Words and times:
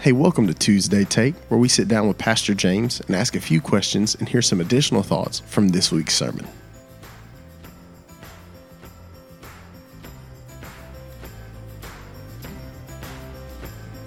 Hey, 0.00 0.12
welcome 0.12 0.46
to 0.46 0.54
Tuesday 0.54 1.04
Take, 1.04 1.34
where 1.50 1.60
we 1.60 1.68
sit 1.68 1.86
down 1.86 2.08
with 2.08 2.16
Pastor 2.16 2.54
James 2.54 3.00
and 3.02 3.14
ask 3.14 3.36
a 3.36 3.40
few 3.40 3.60
questions 3.60 4.14
and 4.14 4.28
hear 4.28 4.40
some 4.40 4.60
additional 4.60 5.02
thoughts 5.02 5.40
from 5.40 5.68
this 5.68 5.92
week's 5.92 6.14
sermon. 6.14 6.46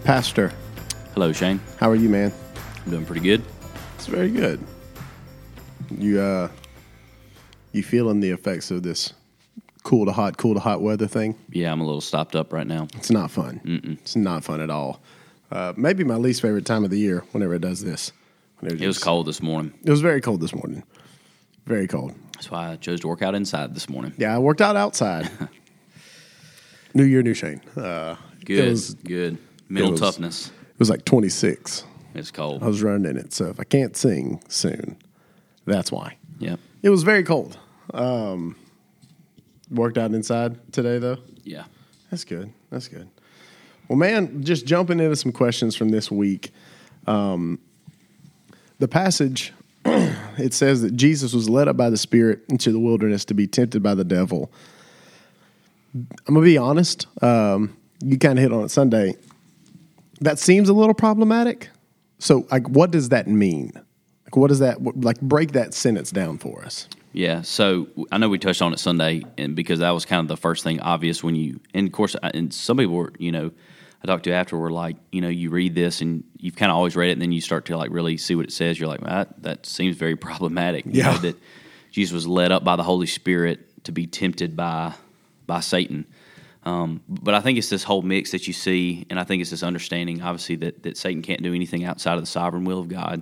Pastor, 0.03 0.51
Hello, 1.13 1.31
Shane. 1.31 1.59
how 1.77 1.89
are 1.89 1.95
you, 1.95 2.09
man? 2.09 2.33
I'm 2.85 2.91
doing 2.91 3.05
pretty 3.05 3.21
good. 3.21 3.43
It's 3.95 4.07
very 4.07 4.29
good. 4.29 4.59
You 5.97 6.19
uh 6.19 6.49
you 7.71 7.83
feeling 7.83 8.19
the 8.19 8.31
effects 8.31 8.71
of 8.71 8.83
this 8.83 9.13
cool 9.83 10.05
to 10.05 10.11
hot, 10.11 10.37
cool 10.37 10.53
to 10.55 10.59
hot 10.59 10.81
weather 10.81 11.07
thing? 11.07 11.35
Yeah, 11.49 11.71
I'm 11.71 11.81
a 11.81 11.85
little 11.85 12.01
stopped 12.01 12.35
up 12.35 12.51
right 12.51 12.67
now. 12.67 12.87
It's 12.95 13.11
not 13.11 13.31
fun. 13.31 13.61
It's 14.01 14.15
not 14.15 14.43
fun 14.43 14.59
at 14.59 14.69
all. 14.69 15.01
Uh, 15.53 15.71
maybe 15.77 16.03
my 16.03 16.15
least 16.15 16.41
favorite 16.41 16.65
time 16.65 16.83
of 16.83 16.89
the 16.89 16.97
year 16.97 17.23
whenever 17.31 17.53
it 17.53 17.61
does 17.61 17.83
this. 17.83 18.11
Whenever 18.59 18.83
It 18.83 18.87
was 18.87 18.95
just- 18.97 19.05
cold 19.05 19.27
this 19.27 19.41
morning. 19.41 19.73
It 19.83 19.89
was 19.91 20.01
very 20.01 20.19
cold 20.19 20.41
this 20.41 20.53
morning. 20.55 20.83
Very 21.65 21.87
cold. 21.87 22.13
That's 22.33 22.49
why 22.51 22.71
I 22.71 22.75
chose 22.77 22.99
to 23.01 23.07
work 23.07 23.21
out 23.21 23.35
inside 23.35 23.75
this 23.75 23.87
morning. 23.87 24.13
Yeah, 24.17 24.35
I 24.35 24.39
worked 24.39 24.61
out 24.61 24.75
outside. 24.75 25.29
new 26.93 27.03
year, 27.03 27.21
new 27.21 27.33
Shane. 27.33 27.61
Uh, 27.77 28.15
Good, 28.45 28.65
It 28.65 28.69
was, 28.71 28.93
good. 28.95 29.37
Mental 29.69 29.91
was- 29.91 29.99
toughness. 30.01 30.47
it 30.47 30.79
was 30.79 30.89
like 30.89 31.05
26. 31.05 31.85
It's 32.15 32.29
cold. 32.31 32.61
I 32.61 32.67
was 32.67 32.83
running 32.83 33.09
in 33.09 33.17
it. 33.17 33.33
So 33.33 33.45
if 33.47 33.59
I 33.59 33.63
can't 33.63 33.95
sing 33.95 34.41
soon, 34.49 34.97
that's 35.65 35.91
why. 35.91 36.17
Yep. 36.39 36.59
It 36.83 36.89
was 36.89 37.03
very 37.03 37.23
cold. 37.23 37.57
Um, 37.93 38.55
worked 39.71 39.97
out 39.97 40.11
inside 40.13 40.73
today, 40.73 40.99
though. 40.99 41.17
Yeah. 41.43 41.63
That's 42.11 42.23
good. 42.25 42.51
That's 42.69 42.87
good. 42.87 43.07
Well, 43.93 43.99
man, 43.99 44.43
just 44.43 44.65
jumping 44.65 44.99
into 44.99 45.15
some 45.15 45.31
questions 45.31 45.75
from 45.75 45.89
this 45.89 46.09
week. 46.09 46.51
Um, 47.05 47.59
the 48.79 48.87
passage 48.87 49.53
it 49.85 50.55
says 50.55 50.81
that 50.81 50.95
Jesus 50.95 51.31
was 51.31 51.47
led 51.47 51.67
up 51.67 51.77
by 51.77 51.91
the 51.91 51.97
Spirit 51.97 52.39
into 52.49 52.71
the 52.71 52.79
wilderness 52.79 53.23
to 53.25 53.35
be 53.35 53.45
tempted 53.45 53.83
by 53.83 53.93
the 53.93 54.03
devil. 54.03 54.51
I'm 55.93 56.33
gonna 56.33 56.41
be 56.41 56.57
honest. 56.57 57.05
Um, 57.21 57.77
you 58.03 58.17
kind 58.17 58.39
of 58.39 58.41
hit 58.41 58.51
on 58.51 58.63
it 58.63 58.69
Sunday. 58.69 59.15
That 60.21 60.39
seems 60.39 60.69
a 60.69 60.73
little 60.73 60.95
problematic. 60.95 61.69
So, 62.17 62.47
like, 62.49 62.67
what 62.67 62.89
does 62.89 63.09
that 63.09 63.27
mean? 63.27 63.73
Like, 64.25 64.35
what 64.35 64.47
does 64.47 64.57
that 64.57 64.81
like? 65.03 65.21
Break 65.21 65.51
that 65.51 65.75
sentence 65.75 66.09
down 66.09 66.39
for 66.39 66.65
us. 66.65 66.87
Yeah. 67.11 67.43
So 67.43 67.89
I 68.11 68.17
know 68.17 68.27
we 68.27 68.39
touched 68.39 68.63
on 68.63 68.73
it 68.73 68.79
Sunday, 68.79 69.21
and 69.37 69.55
because 69.55 69.81
that 69.81 69.91
was 69.91 70.03
kind 70.03 70.19
of 70.21 70.29
the 70.29 70.41
first 70.41 70.63
thing 70.63 70.79
obvious 70.79 71.23
when 71.23 71.35
you, 71.35 71.59
and 71.75 71.85
of 71.85 71.93
course, 71.93 72.15
and 72.23 72.51
some 72.51 72.77
people 72.77 72.95
were, 72.95 73.13
you 73.19 73.31
know, 73.31 73.51
I 74.03 74.07
talked 74.07 74.25
to 74.25 74.31
after 74.33 74.57
were 74.57 74.71
like, 74.71 74.97
you 75.11 75.21
know, 75.21 75.29
you 75.29 75.49
read 75.49 75.75
this 75.75 76.01
and 76.01 76.23
you've 76.37 76.55
kind 76.57 76.69
of 76.71 76.75
always 76.77 76.95
read 76.95 77.09
it, 77.09 77.13
and 77.13 77.21
then 77.21 77.31
you 77.31 77.39
start 77.41 77.65
to 77.65 77.77
like 77.77 77.89
really 77.91 78.17
see 78.17 78.35
what 78.35 78.45
it 78.45 78.51
says. 78.51 78.79
You're 78.79 78.89
like, 78.89 79.01
well, 79.01 79.11
that, 79.15 79.43
that 79.43 79.65
seems 79.65 79.95
very 79.95 80.15
problematic. 80.29 80.85
You 80.85 80.91
Yeah. 80.93 81.11
know, 81.13 81.17
that 81.19 81.37
Jesus 81.91 82.13
was 82.13 82.27
led 82.27 82.51
up 82.51 82.63
by 82.63 82.75
the 82.75 82.83
Holy 82.83 83.07
Spirit 83.07 83.83
to 83.85 83.91
be 83.91 84.07
tempted 84.07 84.55
by 84.55 84.93
by 85.45 85.59
Satan. 85.59 86.05
Um, 86.65 87.01
but 87.09 87.33
I 87.33 87.41
think 87.41 87.57
it's 87.57 87.69
this 87.69 87.83
whole 87.83 88.01
mix 88.01 88.31
that 88.31 88.47
you 88.47 88.53
see, 88.53 89.05
and 89.09 89.19
I 89.19 89.25
think 89.25 89.41
it's 89.41 89.49
this 89.51 89.63
understanding, 89.63 90.21
obviously, 90.21 90.55
that, 90.57 90.83
that 90.83 90.95
Satan 90.97 91.21
can't 91.21 91.43
do 91.43 91.53
anything 91.53 91.83
outside 91.83 92.13
of 92.13 92.21
the 92.21 92.25
sovereign 92.27 92.63
will 92.63 92.79
of 92.79 92.87
God. 92.87 93.21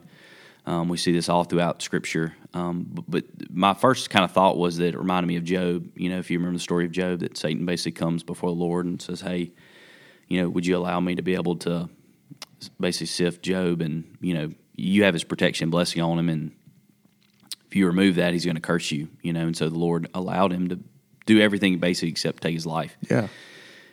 Um, 0.68 0.88
we 0.90 0.98
see 0.98 1.12
this 1.12 1.28
all 1.28 1.44
throughout 1.44 1.82
Scripture. 1.82 2.36
Um, 2.54 2.86
but, 2.88 3.06
but 3.10 3.24
my 3.52 3.74
first 3.74 4.12
kind 4.12 4.24
of 4.24 4.32
thought 4.32 4.58
was 4.58 4.78
that 4.78 4.94
it 4.94 4.98
reminded 5.00 5.28
me 5.28 5.38
of 5.38 5.44
Job. 5.44 5.90
You 5.96 6.10
know, 6.10 6.20
if 6.20 6.30
you 6.30 6.38
remember 6.38 6.58
the 6.58 6.62
story 6.62 6.86
of 6.86 6.92
Job, 6.92 7.22
that 7.22 7.36
Satan 7.36 7.66
basically 7.66 7.94
comes 7.94 8.22
before 8.22 8.52
the 8.52 8.56
Lord 8.56 8.86
and 8.86 9.02
says, 9.02 9.22
"Hey, 9.22 9.52
you 10.32 10.42
know, 10.42 10.50
would 10.50 10.66
you 10.66 10.78
allow 10.78 11.00
me 11.02 11.16
to 11.16 11.22
be 11.22 11.36
able 11.36 11.58
to 11.58 11.90
basically 12.80 13.08
sift 13.08 13.44
Job? 13.44 13.82
And 13.82 14.18
you 14.22 14.34
know, 14.34 14.52
you 14.76 15.04
have 15.04 15.14
His 15.14 15.26
protection, 15.26 15.66
and 15.66 15.72
blessing 15.72 16.02
on 16.02 16.18
him, 16.18 16.30
and 16.30 16.52
if 17.68 17.76
you 17.76 17.86
remove 17.86 18.16
that, 18.16 18.32
He's 18.32 18.46
going 18.46 18.56
to 18.56 18.62
curse 18.62 18.92
you. 18.92 19.10
You 19.22 19.34
know, 19.34 19.42
and 19.42 19.58
so 19.58 19.68
the 19.68 19.78
Lord 19.78 20.08
allowed 20.14 20.54
him 20.54 20.70
to 20.70 20.80
do 21.26 21.42
everything 21.42 21.78
basically 21.80 22.10
except 22.10 22.42
take 22.42 22.54
his 22.54 22.66
life. 22.66 22.96
Yeah. 23.10 23.28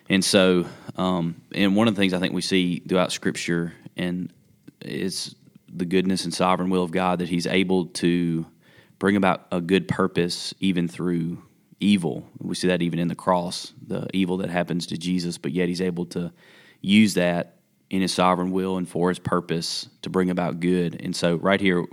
And 0.09 0.25
so, 0.25 0.67
um, 0.97 1.43
and 1.53 1.75
one 1.75 1.89
of 1.89 1.95
the 1.95 2.01
things 2.01 2.15
I 2.15 2.21
think 2.21 2.33
we 2.33 2.41
see 2.41 2.79
throughout 2.89 3.11
Scripture 3.11 3.75
and 3.97 4.33
is 4.81 5.35
the 5.69 5.85
goodness 5.85 6.25
and 6.25 6.33
sovereign 6.33 6.71
will 6.71 6.85
of 6.85 6.93
God 6.93 7.19
that 7.19 7.29
He's 7.29 7.49
able 7.49 7.87
to 7.87 8.47
bring 9.01 9.17
about 9.17 9.47
a 9.51 9.61
good 9.61 9.89
purpose 9.89 10.55
even 10.61 10.87
through 10.87 11.43
evil. 11.81 12.29
We 12.39 12.55
see 12.55 12.69
that 12.69 12.83
even 12.83 12.99
in 12.99 13.09
the 13.09 13.15
cross, 13.15 13.73
the 13.87 14.07
evil 14.13 14.39
that 14.39 14.51
happens 14.51 14.87
to 14.89 14.99
Jesus, 14.99 15.39
but 15.39 15.53
yet 15.53 15.69
He's 15.69 15.81
able 15.81 16.07
to 16.07 16.33
use 16.81 17.15
that 17.15 17.57
in 17.91 18.03
His 18.03 18.13
sovereign 18.13 18.51
will 18.51 18.77
and 18.77 18.89
for 18.89 19.09
His 19.09 19.19
purpose 19.19 19.89
to 20.03 20.11
bring 20.11 20.31
about 20.31 20.61
good. 20.61 21.01
And 21.01 21.15
so, 21.15 21.37
right 21.37 21.61
here, 21.61 21.85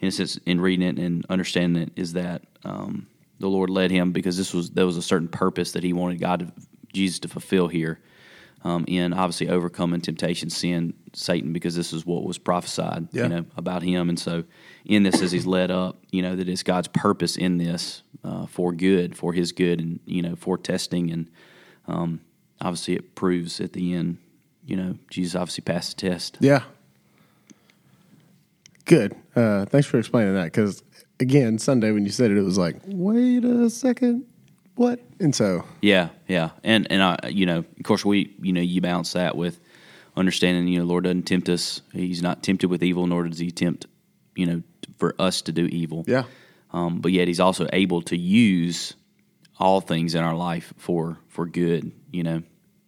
in 0.00 0.08
a 0.08 0.12
sense, 0.12 0.36
in 0.46 0.60
reading 0.60 0.86
it 0.86 0.98
and 0.98 1.24
understanding 1.28 1.82
it, 1.82 1.92
is 1.96 2.14
that 2.14 2.42
um, 2.64 3.06
the 3.38 3.48
Lord 3.48 3.70
led 3.70 3.90
him 3.90 4.12
because 4.12 4.36
this 4.36 4.54
was 4.54 4.70
there 4.70 4.86
was 4.86 4.96
a 4.96 5.02
certain 5.02 5.28
purpose 5.28 5.72
that 5.72 5.84
He 5.84 5.92
wanted 5.92 6.20
God, 6.20 6.40
to, 6.40 6.52
Jesus, 6.92 7.18
to 7.20 7.28
fulfill 7.28 7.68
here. 7.68 8.00
Um, 8.66 8.84
in 8.88 9.12
obviously 9.12 9.48
overcoming 9.48 10.00
temptation, 10.00 10.50
sin, 10.50 10.92
Satan, 11.12 11.52
because 11.52 11.76
this 11.76 11.92
is 11.92 12.04
what 12.04 12.24
was 12.24 12.36
prophesied, 12.36 13.06
Yeah. 13.12 13.22
you 13.24 13.28
know, 13.28 13.44
about 13.56 13.84
him. 13.84 14.08
And 14.08 14.18
so, 14.18 14.42
in 14.84 15.04
this, 15.04 15.22
as 15.22 15.30
he's 15.30 15.46
led 15.46 15.70
up, 15.70 15.98
you 16.10 16.20
know, 16.20 16.34
that 16.34 16.48
it's 16.48 16.64
God's 16.64 16.88
purpose 16.88 17.36
in 17.36 17.58
this 17.58 18.02
uh, 18.24 18.46
for 18.46 18.72
good, 18.72 19.16
for 19.16 19.32
His 19.32 19.52
good, 19.52 19.78
and 19.80 20.00
you 20.04 20.20
know, 20.20 20.34
for 20.34 20.58
testing, 20.58 21.12
and 21.12 21.28
um, 21.86 22.20
obviously, 22.60 22.94
it 22.96 23.14
proves 23.14 23.60
at 23.60 23.72
the 23.72 23.94
end, 23.94 24.18
you 24.64 24.74
know, 24.76 24.98
Jesus 25.10 25.36
obviously 25.36 25.62
passed 25.62 25.96
the 25.96 26.08
test. 26.08 26.36
Yeah. 26.40 26.64
Good. 28.84 29.14
Uh, 29.36 29.66
thanks 29.66 29.86
for 29.86 29.98
explaining 29.98 30.34
that. 30.34 30.44
Because 30.46 30.82
again, 31.20 31.58
Sunday 31.58 31.92
when 31.92 32.04
you 32.04 32.10
said 32.10 32.30
it, 32.32 32.36
it 32.36 32.42
was 32.42 32.58
like, 32.58 32.76
wait 32.86 33.44
a 33.44 33.70
second, 33.70 34.24
what? 34.76 35.00
And 35.20 35.34
so, 35.34 35.64
Yeah, 35.82 36.08
yeah, 36.28 36.50
and 36.64 36.86
and 36.90 37.02
I, 37.02 37.18
you 37.28 37.44
know, 37.46 37.58
of 37.58 37.82
course, 37.82 38.04
we, 38.04 38.34
you 38.40 38.52
know, 38.52 38.60
you 38.60 38.80
balance 38.80 39.12
that 39.14 39.36
with 39.36 39.58
understanding, 40.16 40.68
you 40.68 40.78
know, 40.78 40.84
Lord 40.86 41.04
doesn't 41.04 41.24
tempt 41.24 41.48
us; 41.48 41.82
He's 41.92 42.22
not 42.22 42.42
tempted 42.42 42.68
with 42.70 42.82
evil, 42.82 43.06
nor 43.06 43.24
does 43.28 43.38
He 43.38 43.50
tempt, 43.50 43.86
you 44.34 44.46
know, 44.46 44.62
for 44.98 45.14
us 45.18 45.42
to 45.42 45.52
do 45.52 45.66
evil. 45.66 46.04
yeah, 46.06 46.24
Um, 46.72 47.00
but 47.00 47.12
yet, 47.12 47.26
He's 47.28 47.40
also 47.40 47.66
able 47.72 48.02
to 48.02 48.16
use 48.16 48.94
all 49.58 49.80
things 49.80 50.14
in 50.14 50.22
our 50.22 50.34
life 50.36 50.72
for 50.76 51.18
for 51.28 51.46
good, 51.46 51.90
you 52.12 52.22
know, 52.22 52.42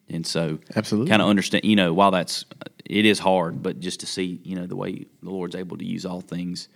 and 0.09 0.27
so 0.27 0.59
Absolutely. 0.77 1.09
kind 1.10 1.22
of 1.22 1.28
understand, 1.28 1.65
you 1.65 1.77
know, 1.77 1.93
while 1.94 2.10
that's 2.10 2.44
it 2.84 3.04
is 3.04 3.19
hard, 3.19 3.62
but 3.62 3.81
just 3.81 4.00
to 4.00 4.06
see, 4.06 4.41
you 4.44 4.56
know, 4.56 4.66
the 4.66 4.77
way 4.77 5.04
the 5.22 5.31
Lord's 5.31 5.54
able 5.54 5.77
to 5.78 5.84
use 5.84 6.04
all 6.06 6.21
things, 6.22 6.69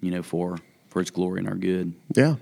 you 0.00 0.10
know, 0.10 0.22
for 0.22 0.58
for 0.88 1.00
His 1.00 1.10
glory 1.10 1.40
and 1.40 1.48
our 1.48 1.54
good. 1.56 1.92
yeah. 2.14 2.36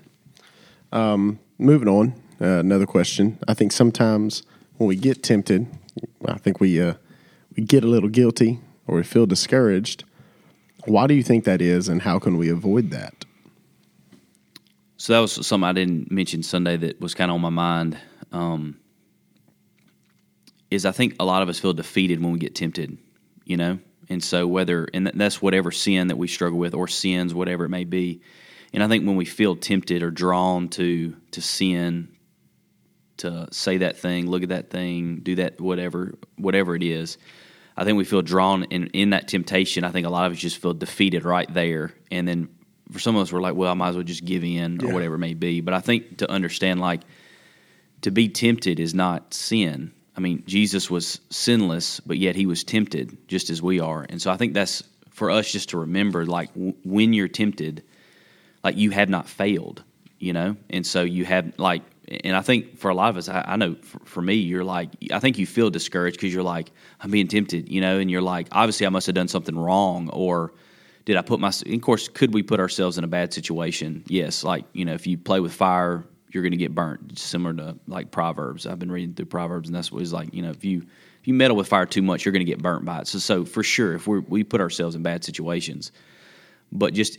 Um, 0.92 1.38
moving 1.62 1.88
on. 1.88 2.14
Uh, 2.40 2.58
another 2.58 2.86
question. 2.86 3.38
I 3.46 3.54
think 3.54 3.72
sometimes 3.72 4.42
when 4.76 4.88
we 4.88 4.96
get 4.96 5.22
tempted, 5.22 5.66
I 6.26 6.38
think 6.38 6.60
we 6.60 6.80
uh, 6.80 6.94
we 7.56 7.62
get 7.62 7.84
a 7.84 7.86
little 7.86 8.08
guilty 8.08 8.60
or 8.86 8.96
we 8.96 9.02
feel 9.04 9.26
discouraged. 9.26 10.04
Why 10.86 11.06
do 11.06 11.14
you 11.14 11.22
think 11.22 11.44
that 11.44 11.62
is, 11.62 11.88
and 11.88 12.02
how 12.02 12.18
can 12.18 12.36
we 12.36 12.48
avoid 12.48 12.90
that? 12.90 13.24
So 14.96 15.12
that 15.12 15.20
was 15.20 15.46
something 15.46 15.68
I 15.68 15.72
didn't 15.72 16.10
mention 16.10 16.42
Sunday 16.42 16.76
that 16.76 17.00
was 17.00 17.14
kind 17.14 17.30
of 17.30 17.36
on 17.36 17.40
my 17.40 17.50
mind. 17.50 17.98
Um, 18.32 18.78
is 20.70 20.86
I 20.86 20.92
think 20.92 21.16
a 21.20 21.24
lot 21.24 21.42
of 21.42 21.48
us 21.48 21.58
feel 21.58 21.74
defeated 21.74 22.22
when 22.22 22.32
we 22.32 22.38
get 22.38 22.54
tempted, 22.54 22.96
you 23.44 23.56
know, 23.56 23.78
and 24.08 24.24
so 24.24 24.46
whether 24.46 24.88
and 24.94 25.06
that's 25.14 25.42
whatever 25.42 25.70
sin 25.70 26.08
that 26.08 26.16
we 26.16 26.28
struggle 26.28 26.58
with 26.58 26.74
or 26.74 26.88
sins, 26.88 27.34
whatever 27.34 27.66
it 27.66 27.68
may 27.68 27.84
be. 27.84 28.22
And 28.72 28.82
I 28.82 28.88
think 28.88 29.06
when 29.06 29.16
we 29.16 29.24
feel 29.24 29.54
tempted 29.56 30.02
or 30.02 30.10
drawn 30.10 30.68
to 30.70 31.14
to 31.32 31.40
sin, 31.42 32.08
to 33.18 33.48
say 33.52 33.78
that 33.78 33.98
thing, 33.98 34.28
look 34.28 34.42
at 34.42 34.48
that 34.50 34.70
thing, 34.70 35.20
do 35.22 35.36
that, 35.36 35.60
whatever, 35.60 36.14
whatever 36.36 36.74
it 36.74 36.82
is. 36.82 37.18
I 37.76 37.84
think 37.84 37.96
we 37.96 38.04
feel 38.04 38.22
drawn 38.22 38.64
in, 38.64 38.88
in 38.88 39.10
that 39.10 39.28
temptation. 39.28 39.84
I 39.84 39.90
think 39.90 40.06
a 40.06 40.10
lot 40.10 40.26
of 40.26 40.32
us 40.32 40.38
just 40.38 40.58
feel 40.58 40.74
defeated 40.74 41.24
right 41.24 41.52
there. 41.52 41.92
And 42.10 42.26
then 42.28 42.48
for 42.90 42.98
some 42.98 43.16
of 43.16 43.22
us, 43.22 43.32
we're 43.32 43.40
like, 43.40 43.54
well, 43.54 43.70
I 43.70 43.74
might 43.74 43.90
as 43.90 43.94
well 43.94 44.04
just 44.04 44.24
give 44.24 44.44
in 44.44 44.78
Yeah. 44.80 44.90
or 44.90 44.92
whatever 44.92 45.14
it 45.14 45.18
may 45.18 45.34
be. 45.34 45.60
But 45.62 45.72
I 45.74 45.80
think 45.80 46.18
to 46.18 46.30
understand, 46.30 46.80
like, 46.80 47.00
to 48.02 48.10
be 48.10 48.28
tempted 48.28 48.78
is 48.80 48.92
not 48.94 49.32
sin. 49.32 49.92
I 50.16 50.20
mean, 50.20 50.42
Jesus 50.46 50.90
was 50.90 51.20
sinless, 51.30 52.00
but 52.00 52.18
yet 52.18 52.36
he 52.36 52.44
was 52.44 52.64
tempted 52.64 53.16
just 53.28 53.48
as 53.48 53.62
we 53.62 53.80
are. 53.80 54.04
And 54.08 54.20
so 54.20 54.30
I 54.30 54.36
think 54.36 54.52
that's 54.52 54.82
for 55.10 55.30
us 55.30 55.50
just 55.50 55.70
to 55.70 55.78
remember, 55.78 56.26
like, 56.26 56.52
w- 56.54 56.74
when 56.84 57.12
you're 57.14 57.28
tempted, 57.28 57.82
like, 58.64 58.76
you 58.76 58.90
have 58.90 59.08
not 59.08 59.28
failed, 59.28 59.82
you 60.18 60.32
know? 60.32 60.56
And 60.70 60.86
so 60.86 61.02
you 61.02 61.24
have, 61.24 61.52
like, 61.58 61.82
and 62.24 62.36
I 62.36 62.42
think 62.42 62.78
for 62.78 62.90
a 62.90 62.94
lot 62.94 63.10
of 63.10 63.16
us, 63.16 63.28
I, 63.28 63.44
I 63.46 63.56
know 63.56 63.74
for, 63.76 63.98
for 64.04 64.22
me, 64.22 64.34
you're 64.34 64.64
like, 64.64 64.90
I 65.12 65.18
think 65.18 65.38
you 65.38 65.46
feel 65.46 65.70
discouraged 65.70 66.16
because 66.16 66.34
you're 66.34 66.42
like, 66.42 66.70
I'm 67.00 67.10
being 67.10 67.28
tempted, 67.28 67.68
you 67.68 67.80
know, 67.80 67.98
and 67.98 68.10
you're 68.10 68.22
like, 68.22 68.48
obviously, 68.52 68.86
I 68.86 68.90
must 68.90 69.06
have 69.06 69.14
done 69.14 69.28
something 69.28 69.56
wrong, 69.56 70.10
or 70.10 70.52
did 71.04 71.16
I 71.16 71.22
put 71.22 71.40
my? 71.40 71.48
Of 71.48 71.80
course, 71.80 72.08
could 72.08 72.34
we 72.34 72.42
put 72.42 72.60
ourselves 72.60 72.98
in 72.98 73.04
a 73.04 73.08
bad 73.08 73.32
situation? 73.32 74.04
Yes, 74.06 74.44
like 74.44 74.64
you 74.72 74.84
know, 74.84 74.94
if 74.94 75.06
you 75.06 75.18
play 75.18 75.40
with 75.40 75.52
fire, 75.52 76.04
you're 76.30 76.42
going 76.42 76.52
to 76.52 76.58
get 76.58 76.74
burnt. 76.74 77.18
Similar 77.18 77.54
to 77.54 77.78
like 77.86 78.10
Proverbs. 78.10 78.66
I've 78.66 78.78
been 78.78 78.92
reading 78.92 79.14
through 79.14 79.26
Proverbs, 79.26 79.68
and 79.68 79.74
that's 79.74 79.90
what 79.90 80.02
it's 80.02 80.12
like. 80.12 80.32
You 80.32 80.42
know, 80.42 80.50
if 80.50 80.64
you 80.64 80.78
if 81.20 81.28
you 81.28 81.34
meddle 81.34 81.56
with 81.56 81.68
fire 81.68 81.86
too 81.86 82.02
much, 82.02 82.24
you're 82.24 82.32
going 82.32 82.44
to 82.44 82.50
get 82.50 82.62
burnt 82.62 82.84
by 82.84 83.00
it. 83.00 83.08
So, 83.08 83.18
so 83.18 83.44
for 83.44 83.62
sure, 83.62 83.94
if 83.94 84.06
we 84.06 84.20
we 84.20 84.44
put 84.44 84.60
ourselves 84.60 84.94
in 84.94 85.02
bad 85.02 85.24
situations, 85.24 85.92
but 86.70 86.94
just 86.94 87.18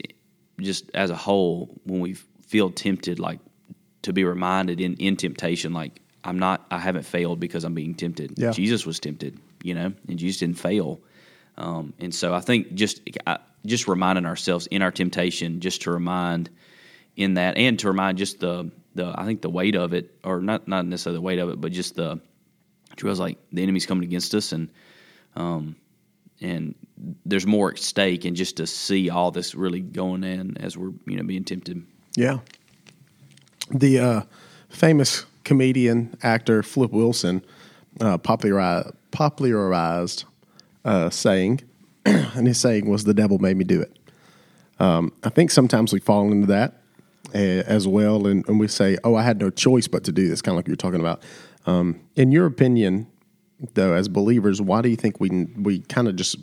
just 0.60 0.90
as 0.94 1.10
a 1.10 1.16
whole, 1.16 1.74
when 1.84 2.00
we 2.00 2.14
feel 2.46 2.70
tempted, 2.70 3.18
like 3.18 3.40
to 4.02 4.12
be 4.12 4.24
reminded 4.24 4.80
in 4.80 4.94
in 4.94 5.16
temptation, 5.16 5.72
like 5.72 6.00
I'm 6.24 6.38
not, 6.38 6.66
I 6.70 6.78
haven't 6.78 7.04
failed 7.04 7.40
because 7.40 7.64
I'm 7.64 7.74
being 7.74 7.94
tempted. 7.94 8.34
Yeah. 8.36 8.50
Jesus 8.50 8.86
was 8.86 8.98
tempted, 8.98 9.38
you 9.62 9.74
know, 9.74 9.92
and 10.08 10.18
Jesus 10.18 10.40
didn't 10.40 10.58
fail. 10.58 11.00
Um, 11.56 11.92
and 12.00 12.14
so 12.14 12.34
I 12.34 12.40
think 12.40 12.74
just 12.74 13.02
just 13.66 13.88
reminding 13.88 14.26
ourselves 14.26 14.66
in 14.68 14.82
our 14.82 14.90
temptation, 14.90 15.60
just 15.60 15.82
to 15.82 15.90
remind 15.90 16.50
in 17.16 17.34
that, 17.34 17.56
and 17.56 17.78
to 17.78 17.88
remind 17.88 18.18
just 18.18 18.40
the 18.40 18.70
the 18.94 19.14
I 19.16 19.24
think 19.24 19.42
the 19.42 19.50
weight 19.50 19.76
of 19.76 19.92
it, 19.92 20.14
or 20.24 20.40
not 20.40 20.66
not 20.66 20.86
necessarily 20.86 21.18
the 21.18 21.22
weight 21.22 21.38
of 21.38 21.48
it, 21.50 21.60
but 21.60 21.72
just 21.72 21.96
the 21.96 22.20
it 22.96 23.02
was 23.02 23.20
like 23.20 23.38
the 23.52 23.62
enemy's 23.62 23.86
coming 23.86 24.04
against 24.04 24.34
us, 24.34 24.52
and 24.52 24.70
um, 25.36 25.76
and 26.40 26.74
there's 27.26 27.46
more 27.46 27.70
at 27.72 27.78
stake, 27.78 28.24
and 28.24 28.36
just 28.36 28.56
to 28.58 28.66
see 28.66 29.10
all 29.10 29.30
this 29.30 29.54
really 29.54 29.80
going 29.80 30.24
in 30.24 30.56
as 30.58 30.76
we're 30.76 30.92
you 31.06 31.16
know 31.16 31.22
being 31.22 31.44
tempted. 31.44 31.84
Yeah. 32.16 32.38
The 33.70 33.98
uh, 33.98 34.22
famous 34.68 35.24
comedian 35.44 36.16
actor 36.22 36.62
Flip 36.62 36.90
Wilson 36.90 37.44
uh, 38.00 38.18
popularized, 38.18 38.92
popularized 39.10 40.24
uh, 40.84 41.10
saying, 41.10 41.62
and 42.04 42.46
his 42.46 42.60
saying 42.60 42.88
was, 42.88 43.04
"The 43.04 43.14
devil 43.14 43.38
made 43.38 43.56
me 43.56 43.64
do 43.64 43.80
it." 43.80 43.98
Um, 44.78 45.12
I 45.22 45.28
think 45.28 45.50
sometimes 45.50 45.92
we 45.92 46.00
fall 46.00 46.30
into 46.30 46.46
that 46.48 46.80
as 47.32 47.88
well, 47.88 48.26
and, 48.26 48.46
and, 48.48 48.60
we 48.60 48.68
say, 48.68 48.98
"Oh, 49.02 49.14
I 49.14 49.22
had 49.22 49.40
no 49.40 49.50
choice 49.50 49.88
but 49.88 50.04
to 50.04 50.12
do 50.12 50.28
this," 50.28 50.42
kind 50.42 50.54
of 50.54 50.56
like 50.56 50.66
you're 50.66 50.76
talking 50.76 51.00
about. 51.00 51.22
Um, 51.66 52.00
in 52.16 52.30
your 52.30 52.46
opinion, 52.46 53.06
though, 53.74 53.94
as 53.94 54.08
believers, 54.08 54.60
why 54.60 54.82
do 54.82 54.88
you 54.88 54.96
think 54.96 55.20
we 55.20 55.46
we 55.56 55.80
kind 55.80 56.08
of 56.08 56.16
just 56.16 56.36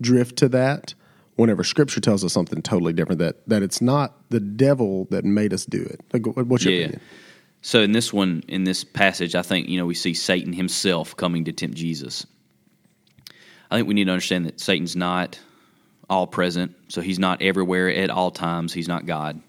drift 0.00 0.36
to 0.36 0.48
that? 0.50 0.94
Whenever 1.36 1.64
Scripture 1.64 2.00
tells 2.00 2.24
us 2.24 2.32
something 2.32 2.62
totally 2.62 2.92
different, 2.92 3.18
that 3.18 3.46
that 3.48 3.62
it's 3.62 3.80
not 3.80 4.14
the 4.30 4.40
devil 4.40 5.06
that 5.10 5.24
made 5.24 5.52
us 5.52 5.66
do 5.66 5.82
it. 5.82 6.00
Like, 6.12 6.26
what's 6.26 6.64
your 6.64 6.74
yeah. 6.74 6.80
opinion? 6.80 7.00
So 7.62 7.80
in 7.80 7.92
this 7.92 8.12
one, 8.12 8.44
in 8.48 8.64
this 8.64 8.84
passage, 8.84 9.34
I 9.34 9.42
think 9.42 9.68
you 9.68 9.78
know 9.78 9.86
we 9.86 9.94
see 9.94 10.14
Satan 10.14 10.52
himself 10.52 11.16
coming 11.16 11.44
to 11.46 11.52
tempt 11.52 11.76
Jesus. 11.76 12.26
I 13.70 13.76
think 13.76 13.88
we 13.88 13.94
need 13.94 14.04
to 14.04 14.12
understand 14.12 14.46
that 14.46 14.60
Satan's 14.60 14.94
not 14.94 15.40
all 16.08 16.26
present, 16.26 16.76
so 16.88 17.00
he's 17.00 17.18
not 17.18 17.42
everywhere 17.42 17.88
at 17.88 18.10
all 18.10 18.30
times. 18.30 18.72
He's 18.72 18.88
not 18.88 19.06
God. 19.06 19.40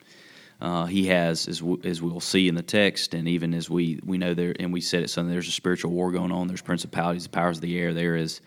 Uh, 0.59 0.85
he 0.85 1.05
has, 1.07 1.47
as, 1.47 1.59
w- 1.59 1.79
as 1.83 2.01
we'll 2.01 2.19
see 2.19 2.47
in 2.47 2.55
the 2.55 2.63
text, 2.63 3.13
and 3.13 3.27
even 3.27 3.53
as 3.53 3.69
we, 3.69 3.99
we 4.03 4.17
know 4.17 4.33
there, 4.33 4.55
and 4.59 4.73
we 4.73 4.81
said 4.81 5.03
it 5.03 5.09
Sunday, 5.09 5.31
there's 5.31 5.47
a 5.47 5.51
spiritual 5.51 5.91
war 5.91 6.11
going 6.11 6.31
on. 6.31 6.47
There's 6.47 6.61
principalities, 6.61 7.23
the 7.23 7.29
powers 7.29 7.57
of 7.57 7.61
the 7.61 7.77
air. 7.77 7.93
There 7.93 8.15
is 8.15 8.41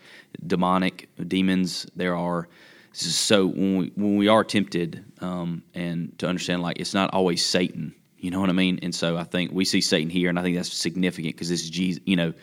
demonic 0.45 1.09
demons. 1.27 1.87
There 1.95 2.15
are. 2.15 2.49
So 2.93 3.47
when 3.47 3.77
we 3.77 3.91
when 3.95 4.17
we 4.17 4.27
are 4.27 4.43
tempted, 4.43 5.05
um, 5.21 5.63
and 5.73 6.17
to 6.19 6.27
understand, 6.27 6.61
like 6.61 6.79
it's 6.79 6.93
not 6.93 7.13
always 7.13 7.45
Satan. 7.45 7.95
You 8.17 8.31
know 8.31 8.41
what 8.41 8.49
I 8.49 8.53
mean? 8.53 8.79
And 8.83 8.93
so 8.93 9.15
I 9.15 9.23
think 9.23 9.53
we 9.53 9.63
see 9.63 9.79
Satan 9.79 10.09
here, 10.09 10.29
and 10.29 10.37
I 10.37 10.43
think 10.43 10.57
that's 10.57 10.73
significant 10.73 11.35
because 11.35 11.47
this 11.47 11.63
is 11.63 11.69
Jesus. 11.69 12.03
You 12.05 12.17
know, 12.17 12.33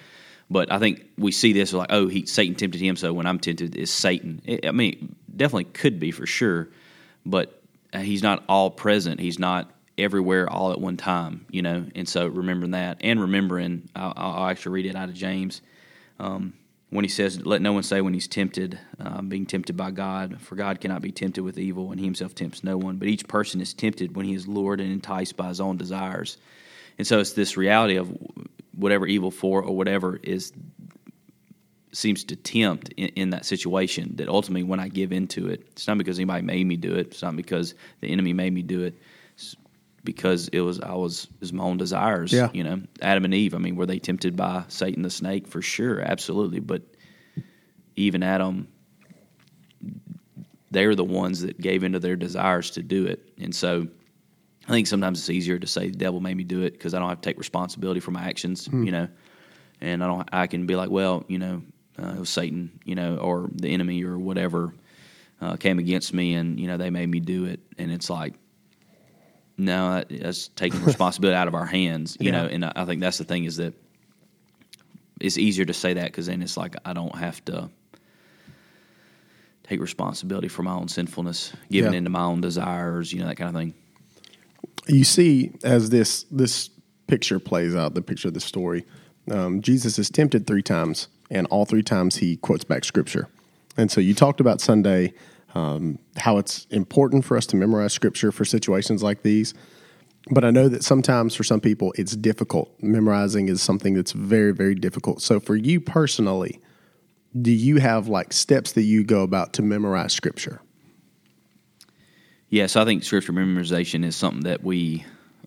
but 0.48 0.72
I 0.72 0.78
think 0.78 1.04
we 1.18 1.32
see 1.32 1.52
this 1.52 1.74
like, 1.74 1.88
oh, 1.90 2.08
he 2.08 2.24
Satan 2.24 2.54
tempted 2.54 2.80
him, 2.80 2.96
so 2.96 3.12
when 3.12 3.26
I'm 3.26 3.38
tempted, 3.38 3.76
is 3.76 3.90
Satan. 3.90 4.40
It, 4.46 4.66
I 4.66 4.72
mean, 4.72 5.14
definitely 5.36 5.64
could 5.64 6.00
be 6.00 6.10
for 6.10 6.24
sure, 6.24 6.70
but 7.26 7.57
he's 7.94 8.22
not 8.22 8.44
all 8.48 8.70
present. 8.70 9.20
He's 9.20 9.38
not 9.38 9.70
everywhere 9.96 10.48
all 10.48 10.72
at 10.72 10.80
one 10.80 10.96
time. 10.96 11.46
You 11.50 11.62
know, 11.62 11.86
and 11.94 12.08
so 12.08 12.26
remembering 12.26 12.72
that 12.72 12.98
and 13.00 13.20
remembering, 13.20 13.88
I'll, 13.94 14.12
I'll 14.16 14.48
actually 14.48 14.72
read 14.72 14.86
it 14.86 14.96
out 14.96 15.08
of 15.08 15.14
James. 15.14 15.62
Um, 16.18 16.54
when 16.90 17.04
he 17.04 17.10
says, 17.10 17.44
"Let 17.44 17.60
no 17.60 17.72
one 17.72 17.82
say 17.82 18.00
when 18.00 18.14
he's 18.14 18.28
tempted, 18.28 18.78
uh, 18.98 19.20
being 19.20 19.44
tempted 19.44 19.76
by 19.76 19.90
God, 19.90 20.40
for 20.40 20.56
God 20.56 20.80
cannot 20.80 21.02
be 21.02 21.12
tempted 21.12 21.42
with 21.42 21.58
evil, 21.58 21.90
and 21.90 22.00
He 22.00 22.06
Himself 22.06 22.34
tempts 22.34 22.64
no 22.64 22.78
one. 22.78 22.96
But 22.96 23.08
each 23.08 23.28
person 23.28 23.60
is 23.60 23.74
tempted 23.74 24.16
when 24.16 24.24
he 24.24 24.34
is 24.34 24.48
lured 24.48 24.80
and 24.80 24.90
enticed 24.90 25.36
by 25.36 25.48
his 25.48 25.60
own 25.60 25.76
desires." 25.76 26.38
And 26.96 27.06
so 27.06 27.20
it's 27.20 27.32
this 27.32 27.56
reality 27.56 27.96
of 27.96 28.12
whatever 28.74 29.06
evil 29.06 29.30
for 29.30 29.62
or 29.62 29.76
whatever 29.76 30.18
is 30.22 30.52
seems 31.92 32.24
to 32.24 32.36
tempt 32.36 32.92
in, 32.96 33.08
in, 33.10 33.30
that 33.30 33.44
situation 33.44 34.16
that 34.16 34.28
ultimately 34.28 34.62
when 34.62 34.80
I 34.80 34.88
give 34.88 35.12
into 35.12 35.48
it, 35.48 35.62
it's 35.72 35.86
not 35.86 35.98
because 35.98 36.18
anybody 36.18 36.42
made 36.42 36.66
me 36.66 36.76
do 36.76 36.94
it. 36.94 37.08
It's 37.08 37.22
not 37.22 37.36
because 37.36 37.74
the 38.00 38.08
enemy 38.08 38.32
made 38.32 38.52
me 38.52 38.62
do 38.62 38.82
it. 38.82 38.94
It's 39.34 39.56
because 40.04 40.48
it 40.48 40.60
was 40.60 40.80
I 40.80 40.94
was 40.94 41.24
it 41.24 41.40
was 41.40 41.52
my 41.52 41.64
own 41.64 41.76
desires. 41.76 42.32
Yeah. 42.32 42.50
You 42.52 42.64
know, 42.64 42.82
Adam 43.00 43.24
and 43.24 43.34
Eve. 43.34 43.54
I 43.54 43.58
mean, 43.58 43.76
were 43.76 43.86
they 43.86 43.98
tempted 43.98 44.36
by 44.36 44.64
Satan 44.68 45.02
the 45.02 45.10
snake? 45.10 45.46
For 45.46 45.62
sure, 45.62 46.00
absolutely. 46.00 46.60
But 46.60 46.82
even 47.96 48.22
Adam, 48.22 48.68
they're 50.70 50.94
the 50.94 51.04
ones 51.04 51.42
that 51.42 51.60
gave 51.60 51.82
into 51.84 51.98
their 51.98 52.16
desires 52.16 52.70
to 52.72 52.82
do 52.82 53.06
it, 53.06 53.32
and 53.38 53.54
so 53.54 53.88
I 54.68 54.72
think 54.72 54.86
sometimes 54.86 55.18
it's 55.18 55.30
easier 55.30 55.58
to 55.58 55.66
say 55.66 55.88
the 55.88 55.96
devil 55.96 56.20
made 56.20 56.36
me 56.36 56.44
do 56.44 56.62
it 56.62 56.72
because 56.72 56.92
I 56.92 56.98
don't 56.98 57.08
have 57.08 57.22
to 57.22 57.28
take 57.28 57.38
responsibility 57.38 58.00
for 58.00 58.10
my 58.10 58.22
actions, 58.22 58.68
mm. 58.68 58.84
you 58.84 58.92
know, 58.92 59.08
and 59.80 60.04
I 60.04 60.06
don't. 60.06 60.28
I 60.30 60.46
can 60.46 60.66
be 60.66 60.76
like, 60.76 60.90
well, 60.90 61.24
you 61.26 61.38
know, 61.38 61.62
uh, 62.02 62.14
it 62.14 62.20
was 62.20 62.30
Satan, 62.30 62.78
you 62.84 62.94
know, 62.94 63.16
or 63.16 63.48
the 63.52 63.68
enemy 63.68 64.04
or 64.04 64.18
whatever 64.18 64.72
uh, 65.40 65.56
came 65.56 65.78
against 65.78 66.12
me, 66.12 66.34
and 66.34 66.58
you 66.58 66.66
know 66.66 66.76
they 66.76 66.90
made 66.90 67.08
me 67.08 67.20
do 67.20 67.44
it, 67.44 67.60
and 67.78 67.90
it's 67.90 68.10
like, 68.10 68.34
no, 69.56 70.04
that's 70.08 70.48
taking 70.48 70.84
responsibility 70.84 71.36
out 71.36 71.48
of 71.48 71.54
our 71.54 71.66
hands, 71.66 72.16
you 72.20 72.30
yeah. 72.30 72.42
know, 72.42 72.46
and 72.46 72.64
I 72.64 72.84
think 72.84 73.00
that's 73.00 73.18
the 73.18 73.24
thing 73.24 73.44
is 73.44 73.56
that 73.56 73.74
it's 75.20 75.38
easier 75.38 75.64
to 75.64 75.74
say 75.74 75.94
that 75.94 76.06
because 76.06 76.26
then 76.26 76.42
it's 76.42 76.56
like 76.56 76.76
I 76.84 76.92
don't 76.92 77.16
have 77.16 77.44
to 77.46 77.70
take 79.64 79.80
responsibility 79.80 80.48
for 80.48 80.62
my 80.62 80.72
own 80.72 80.88
sinfulness, 80.88 81.52
giving 81.70 81.92
yeah. 81.92 81.98
into 81.98 82.10
my 82.10 82.22
own 82.22 82.40
desires, 82.40 83.12
you 83.12 83.20
know, 83.20 83.26
that 83.26 83.36
kind 83.36 83.48
of 83.48 83.60
thing 83.60 83.74
you 84.88 85.04
see 85.04 85.52
as 85.62 85.90
this 85.90 86.24
this 86.30 86.70
picture 87.06 87.38
plays 87.38 87.74
out, 87.74 87.94
the 87.94 88.02
picture 88.02 88.28
of 88.28 88.34
the 88.34 88.40
story, 88.40 88.84
um, 89.30 89.62
Jesus 89.62 89.98
is 89.98 90.10
tempted 90.10 90.46
three 90.46 90.62
times, 90.62 91.08
and 91.30 91.46
all 91.48 91.64
three 91.64 91.82
times 91.82 92.16
he 92.16 92.36
quotes 92.36 92.64
back 92.64 92.84
scripture. 92.84 93.28
And 93.76 93.90
so 93.90 94.00
you 94.00 94.14
talked 94.14 94.40
about 94.40 94.60
Sunday 94.60 95.14
um, 95.54 95.98
how 96.16 96.38
it's 96.38 96.66
important 96.70 97.24
for 97.24 97.36
us 97.36 97.46
to 97.46 97.56
memorize 97.56 97.92
scripture 97.92 98.30
for 98.32 98.44
situations 98.44 99.02
like 99.02 99.22
these. 99.22 99.54
But 100.30 100.44
I 100.44 100.50
know 100.50 100.68
that 100.68 100.84
sometimes 100.84 101.34
for 101.34 101.44
some 101.44 101.60
people 101.60 101.94
it's 101.96 102.14
difficult. 102.14 102.70
Memorizing 102.82 103.48
is 103.48 103.62
something 103.62 103.94
that's 103.94 104.12
very, 104.12 104.52
very 104.52 104.74
difficult. 104.74 105.22
So 105.22 105.40
for 105.40 105.56
you 105.56 105.80
personally, 105.80 106.60
do 107.40 107.50
you 107.50 107.78
have 107.78 108.08
like 108.08 108.32
steps 108.32 108.72
that 108.72 108.82
you 108.82 109.04
go 109.04 109.22
about 109.22 109.54
to 109.54 109.62
memorize 109.62 110.12
scripture? 110.12 110.60
Yeah, 112.50 112.66
so 112.66 112.80
I 112.80 112.84
think 112.84 113.04
scripture 113.04 113.32
memorization 113.32 114.04
is 114.04 114.16
something 114.16 114.44
that 114.44 114.62
we 114.62 115.04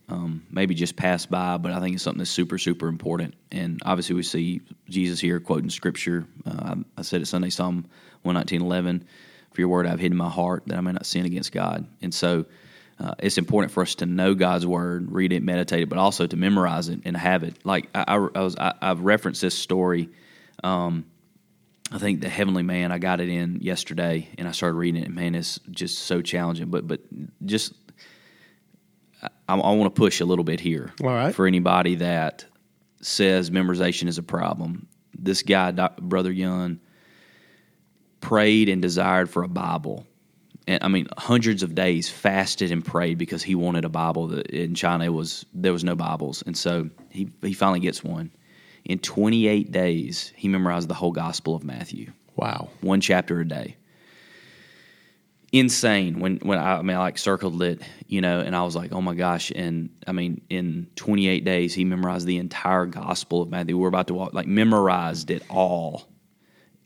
um, 0.09 0.45
maybe 0.51 0.75
just 0.75 0.95
pass 0.95 1.25
by, 1.25 1.57
but 1.57 1.71
I 1.71 1.79
think 1.79 1.95
it's 1.95 2.03
something 2.03 2.19
that's 2.19 2.31
super, 2.31 2.57
super 2.57 2.87
important. 2.87 3.35
And 3.51 3.79
obviously, 3.85 4.15
we 4.15 4.23
see 4.23 4.61
Jesus 4.89 5.19
here 5.19 5.39
quoting 5.39 5.69
scripture. 5.69 6.27
Uh, 6.45 6.75
I, 6.97 7.01
said 7.01 7.21
it 7.21 7.27
Sunday, 7.27 7.49
Psalm 7.49 7.85
119, 8.23 8.61
11, 8.61 9.05
For 9.53 9.61
your 9.61 9.69
word 9.69 9.87
I've 9.87 9.99
hidden 9.99 10.17
my 10.17 10.29
heart 10.29 10.63
that 10.67 10.77
I 10.77 10.81
may 10.81 10.91
not 10.91 11.05
sin 11.05 11.25
against 11.25 11.51
God. 11.51 11.87
And 12.01 12.13
so 12.13 12.45
uh, 12.99 13.13
it's 13.19 13.37
important 13.37 13.71
for 13.71 13.81
us 13.81 13.95
to 13.95 14.05
know 14.05 14.33
God's 14.33 14.65
word, 14.65 15.11
read 15.11 15.31
it, 15.31 15.43
meditate 15.43 15.83
it, 15.83 15.89
but 15.89 15.97
also 15.97 16.27
to 16.27 16.35
memorize 16.35 16.89
it 16.89 16.99
and 17.05 17.15
have 17.15 17.43
it. 17.43 17.65
Like 17.65 17.89
I, 17.95 18.03
I, 18.07 18.17
was, 18.17 18.55
I, 18.57 18.73
have 18.81 19.01
referenced 19.01 19.41
this 19.41 19.57
story 19.57 20.09
um, 20.63 21.05
I 21.91 21.97
think 21.97 22.21
the 22.21 22.29
Heavenly 22.29 22.63
Man. 22.63 22.91
I 22.91 22.99
got 22.99 23.19
it 23.19 23.29
in 23.29 23.59
yesterday, 23.61 24.29
and 24.37 24.47
I 24.47 24.51
started 24.51 24.75
reading 24.75 25.01
it. 25.01 25.07
And 25.07 25.15
man, 25.15 25.35
it's 25.35 25.59
just 25.69 25.99
so 25.99 26.21
challenging. 26.21 26.69
But 26.69 26.87
but 26.87 27.01
just 27.45 27.73
I, 29.21 29.29
I 29.47 29.55
want 29.55 29.93
to 29.93 29.99
push 29.99 30.19
a 30.19 30.25
little 30.25 30.43
bit 30.43 30.59
here. 30.59 30.93
All 31.01 31.09
right. 31.09 31.33
For 31.33 31.47
anybody 31.47 31.95
that 31.95 32.45
says 33.01 33.49
memorization 33.49 34.07
is 34.07 34.17
a 34.17 34.23
problem, 34.23 34.87
this 35.17 35.43
guy, 35.43 35.71
Brother 35.99 36.31
Yun, 36.31 36.79
prayed 38.19 38.69
and 38.69 38.81
desired 38.81 39.29
for 39.29 39.43
a 39.43 39.47
Bible. 39.47 40.05
And 40.67 40.83
I 40.83 40.87
mean, 40.87 41.07
hundreds 41.17 41.63
of 41.63 41.73
days 41.75 42.09
fasted 42.09 42.71
and 42.71 42.85
prayed 42.85 43.17
because 43.17 43.41
he 43.41 43.55
wanted 43.55 43.83
a 43.83 43.89
Bible. 43.89 44.27
That 44.27 44.47
in 44.47 44.75
China 44.75 45.11
was 45.11 45.45
there 45.53 45.73
was 45.73 45.83
no 45.83 45.95
Bibles, 45.95 46.43
and 46.45 46.55
so 46.55 46.89
he 47.09 47.29
he 47.41 47.53
finally 47.53 47.79
gets 47.79 48.03
one 48.03 48.31
in 48.85 48.99
28 48.99 49.71
days, 49.71 50.33
he 50.35 50.47
memorized 50.47 50.87
the 50.87 50.93
whole 50.93 51.11
Gospel 51.11 51.55
of 51.55 51.63
Matthew. 51.63 52.11
Wow. 52.35 52.69
One 52.81 53.01
chapter 53.01 53.39
a 53.39 53.47
day. 53.47 53.77
Insane. 55.51 56.19
When 56.19 56.37
when 56.37 56.57
I, 56.57 56.77
I 56.77 56.81
mean 56.81 56.95
I 56.95 56.99
like 56.99 57.17
circled 57.17 57.61
it, 57.61 57.81
you 58.07 58.21
know, 58.21 58.39
and 58.39 58.55
I 58.55 58.63
was 58.63 58.75
like, 58.75 58.93
oh 58.93 59.01
my 59.01 59.15
gosh. 59.15 59.51
And 59.53 59.89
I 60.07 60.13
mean, 60.13 60.41
in 60.49 60.87
28 60.95 61.43
days, 61.43 61.73
he 61.73 61.83
memorized 61.83 62.25
the 62.25 62.37
entire 62.37 62.85
Gospel 62.85 63.41
of 63.41 63.49
Matthew. 63.49 63.77
We're 63.77 63.89
about 63.89 64.07
to 64.07 64.13
walk, 64.13 64.33
like 64.33 64.47
memorized 64.47 65.29
it 65.29 65.43
all, 65.49 66.07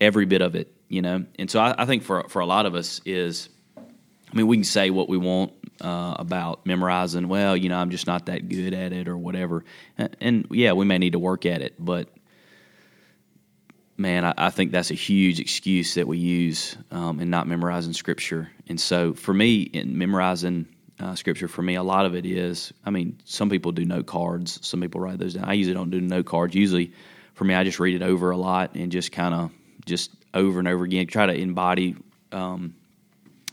every 0.00 0.26
bit 0.26 0.42
of 0.42 0.56
it, 0.56 0.74
you 0.88 1.00
know. 1.00 1.26
And 1.38 1.48
so 1.48 1.60
I, 1.60 1.74
I 1.78 1.86
think 1.86 2.02
for 2.02 2.28
for 2.28 2.40
a 2.40 2.46
lot 2.46 2.66
of 2.66 2.74
us 2.74 3.00
is, 3.04 3.48
I 3.76 4.36
mean, 4.36 4.48
we 4.48 4.56
can 4.56 4.64
say 4.64 4.90
what 4.90 5.08
we 5.08 5.16
want 5.16 5.52
uh, 5.80 6.16
about 6.18 6.66
memorizing. 6.66 7.28
Well, 7.28 7.56
you 7.56 7.68
know, 7.68 7.78
I'm 7.78 7.90
just 7.90 8.06
not 8.08 8.26
that 8.26 8.48
good 8.48 8.74
at 8.74 8.92
it 8.92 9.06
or 9.06 9.16
whatever. 9.16 9.64
And, 9.96 10.16
and 10.20 10.46
yeah, 10.50 10.72
we 10.72 10.84
may 10.84 10.98
need 10.98 11.12
to 11.12 11.18
work 11.18 11.46
at 11.46 11.62
it, 11.62 11.74
but 11.78 12.08
man, 13.96 14.24
I, 14.24 14.34
I, 14.36 14.50
think 14.50 14.72
that's 14.72 14.90
a 14.90 14.94
huge 14.94 15.40
excuse 15.40 15.94
that 15.94 16.06
we 16.06 16.18
use 16.18 16.76
um, 16.90 17.20
in 17.20 17.30
not 17.30 17.46
memorizing 17.46 17.92
scripture. 17.92 18.50
And 18.68 18.80
so 18.80 19.14
for 19.14 19.32
me, 19.32 19.62
in 19.62 19.96
memorizing 19.96 20.66
uh, 21.00 21.14
scripture, 21.14 21.48
for 21.48 21.62
me, 21.62 21.74
a 21.74 21.82
lot 21.82 22.06
of 22.06 22.14
it 22.14 22.26
is, 22.26 22.72
I 22.84 22.90
mean, 22.90 23.18
some 23.24 23.48
people 23.48 23.72
do 23.72 23.84
note 23.84 24.06
cards, 24.06 24.58
some 24.66 24.80
people 24.80 25.00
write 25.00 25.18
those 25.18 25.34
down. 25.34 25.44
I 25.44 25.54
usually 25.54 25.74
don't 25.74 25.90
do 25.90 26.00
note 26.00 26.26
cards. 26.26 26.54
Usually 26.54 26.92
for 27.34 27.44
me, 27.44 27.54
I 27.54 27.64
just 27.64 27.80
read 27.80 27.94
it 27.94 28.02
over 28.02 28.30
a 28.30 28.36
lot 28.36 28.74
and 28.74 28.90
just 28.90 29.12
kind 29.12 29.34
of 29.34 29.50
just 29.84 30.10
over 30.34 30.58
and 30.58 30.68
over 30.68 30.84
again, 30.84 31.06
try 31.06 31.26
to 31.26 31.34
embody 31.34 31.96
um, 32.32 32.74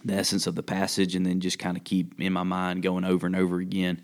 the 0.05 0.13
essence 0.13 0.47
of 0.47 0.55
the 0.55 0.63
passage 0.63 1.15
and 1.15 1.25
then 1.25 1.39
just 1.39 1.59
kind 1.59 1.77
of 1.77 1.83
keep 1.83 2.19
in 2.19 2.33
my 2.33 2.43
mind 2.43 2.83
going 2.83 3.05
over 3.05 3.27
and 3.27 3.35
over 3.35 3.59
again. 3.59 4.01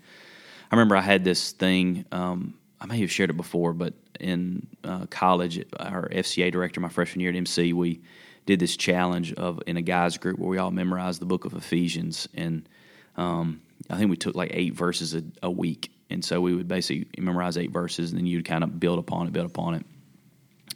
I 0.70 0.76
remember 0.76 0.96
I 0.96 1.00
had 1.00 1.24
this 1.24 1.52
thing, 1.52 2.04
um, 2.12 2.54
I 2.80 2.86
may 2.86 3.00
have 3.00 3.10
shared 3.10 3.30
it 3.30 3.36
before, 3.36 3.72
but 3.72 3.94
in 4.18 4.66
uh, 4.84 5.06
college, 5.06 5.64
our 5.78 6.08
FCA 6.08 6.50
director, 6.50 6.80
my 6.80 6.88
freshman 6.88 7.20
year 7.20 7.30
at 7.30 7.36
MC, 7.36 7.72
we 7.72 8.00
did 8.46 8.58
this 8.58 8.76
challenge 8.76 9.32
of 9.34 9.60
in 9.66 9.76
a 9.76 9.82
guys 9.82 10.16
group 10.16 10.38
where 10.38 10.48
we 10.48 10.58
all 10.58 10.70
memorized 10.70 11.20
the 11.20 11.26
book 11.26 11.44
of 11.44 11.52
Ephesians, 11.54 12.26
and 12.34 12.68
um, 13.16 13.60
I 13.90 13.98
think 13.98 14.10
we 14.10 14.16
took 14.16 14.34
like 14.34 14.50
eight 14.54 14.74
verses 14.74 15.14
a, 15.14 15.22
a, 15.42 15.50
week, 15.50 15.92
and 16.08 16.24
so 16.24 16.40
we 16.40 16.54
would 16.54 16.68
basically 16.68 17.06
memorize 17.22 17.58
eight 17.58 17.70
verses, 17.70 18.10
and 18.10 18.18
then 18.18 18.26
you'd 18.26 18.46
kind 18.46 18.64
of 18.64 18.80
build 18.80 18.98
upon 18.98 19.26
it, 19.26 19.32
build 19.32 19.46
upon 19.46 19.74
it, 19.74 19.86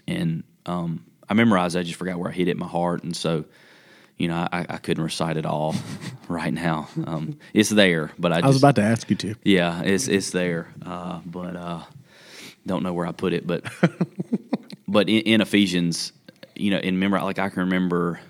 and 0.06 0.44
um, 0.66 1.04
I 1.28 1.34
memorized. 1.34 1.76
I 1.76 1.82
just 1.82 1.98
forgot 1.98 2.18
where 2.18 2.30
I 2.30 2.34
hit 2.34 2.48
it 2.48 2.52
in 2.52 2.58
my 2.58 2.68
heart, 2.68 3.02
and 3.02 3.16
so 3.16 3.46
you 4.16 4.28
know, 4.28 4.48
I, 4.50 4.66
I 4.68 4.76
couldn't 4.78 5.02
recite 5.02 5.36
it 5.36 5.46
all 5.46 5.74
right 6.28 6.52
now. 6.52 6.88
Um, 7.06 7.38
it's 7.52 7.70
there, 7.70 8.12
but 8.18 8.32
I, 8.32 8.36
just, 8.36 8.44
I 8.44 8.48
was 8.48 8.56
about 8.58 8.76
to 8.76 8.82
ask 8.82 9.10
you 9.10 9.16
to. 9.16 9.34
Yeah, 9.42 9.82
it's 9.82 10.08
it's 10.08 10.30
there, 10.30 10.72
uh, 10.84 11.20
but 11.26 11.56
uh, 11.56 11.82
don't 12.66 12.82
know 12.82 12.92
where 12.92 13.06
I 13.06 13.12
put 13.12 13.32
it, 13.32 13.46
but 13.46 13.64
but 14.88 15.08
in, 15.08 15.20
in, 15.22 15.40
Ephesians, 15.40 16.12
you 16.54 16.70
know, 16.70 16.78
in 16.78 16.94
remember, 16.94 17.20
like 17.22 17.38
I 17.38 17.48
can 17.48 17.64
remember 17.64 18.20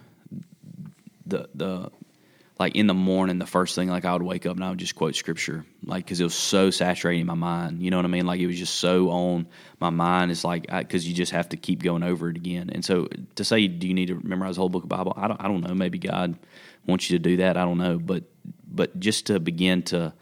the 1.27 1.49
the 1.55 1.91
like 2.59 2.77
in 2.77 2.87
the 2.87 2.95
morning, 2.95 3.39
the 3.39 3.47
first 3.47 3.75
thing 3.75 3.89
like 3.89 4.05
I 4.05 4.13
would 4.13 4.23
wake 4.23 4.47
up 4.47 4.57
and 4.57 4.65
I 4.65 4.71
would 4.71 4.79
just 4.79 4.95
quote 4.95 5.17
scripture, 5.17 5.67
like 5.87 6.05
because 6.05 6.21
it 6.21 6.25
was 6.25 6.35
so 6.35 6.71
saturating 6.71 7.23
in 7.23 7.27
my 7.27 7.35
mind. 7.35 7.83
You 7.83 7.91
know 7.91 7.97
what 7.97 8.05
I 8.05 8.09
mean? 8.09 8.27
Like 8.27 8.41
it 8.41 8.47
was 8.47 8.59
just 8.59 8.77
so 8.77 9.11
on 9.11 9.47
my 9.81 9.91
mind. 9.91 10.31
It's 10.31 10.45
like 10.45 10.67
because 10.67 11.07
you 11.07 11.15
just 11.15 11.33
have 11.33 11.49
to 11.51 11.57
keep 11.57 11.83
going 11.83 12.03
over 12.03 12.29
it 12.31 12.37
again. 12.37 12.71
And 12.73 12.85
so 12.85 13.09
to 13.37 13.45
say, 13.45 13.67
do 13.67 13.87
you 13.87 13.95
need 13.95 14.09
to 14.09 14.21
memorize 14.23 14.57
the 14.57 14.61
whole 14.61 14.69
book 14.69 14.85
of 14.85 14.89
Bible? 14.89 15.15
I 15.17 15.29
don't. 15.29 15.41
I 15.41 15.49
don't 15.49 15.61
know. 15.61 15.75
Maybe 15.75 15.99
God 15.99 16.39
wants 16.87 17.11
you 17.11 17.19
to 17.19 17.23
do 17.23 17.37
that. 17.39 17.57
I 17.57 17.65
don't 17.65 17.79
know. 17.79 17.99
But 17.99 18.25
but 18.67 18.99
just 18.99 19.27
to 19.27 19.41
begin 19.41 19.83
to 19.85 20.15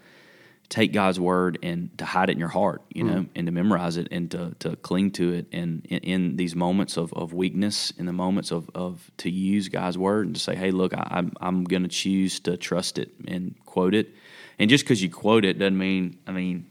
take 0.69 0.91
God's 0.91 1.19
word 1.19 1.59
and 1.61 1.95
to 1.99 2.05
hide 2.05 2.29
it 2.29 2.33
in 2.33 2.39
your 2.39 2.49
heart, 2.49 2.81
you 2.89 3.03
know, 3.03 3.21
mm. 3.21 3.29
and 3.35 3.45
to 3.45 3.51
memorize 3.51 3.97
it 3.97 4.07
and 4.09 4.31
to, 4.31 4.55
to 4.57 4.75
cling 4.77 5.11
to 5.11 5.31
it. 5.33 5.45
And 5.51 5.85
in, 5.85 5.99
in, 5.99 6.35
these 6.35 6.55
moments 6.55 6.97
of, 6.97 7.13
of 7.13 7.31
weakness, 7.31 7.91
in 7.91 8.07
the 8.07 8.13
moments 8.13 8.51
of, 8.51 8.71
of 8.73 9.11
to 9.17 9.29
use 9.29 9.69
God's 9.69 9.99
word 9.99 10.25
and 10.25 10.35
to 10.35 10.41
say, 10.41 10.55
hey, 10.55 10.71
look, 10.71 10.95
I, 10.95 11.07
I'm, 11.11 11.33
I'm 11.39 11.63
going 11.63 11.83
to 11.83 11.89
choose 11.89 12.39
to 12.41 12.57
trust 12.57 12.97
it 12.97 13.11
and 13.27 13.53
quote 13.65 13.93
it. 13.93 14.15
And 14.59 14.69
just 14.69 14.83
because 14.83 15.01
you 15.01 15.09
quote 15.09 15.45
it 15.45 15.59
doesn't 15.59 15.77
mean, 15.77 16.19
I 16.27 16.31
mean, 16.31 16.67